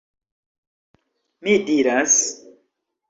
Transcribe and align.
Mi 1.43 1.57
diras.. 1.67 2.17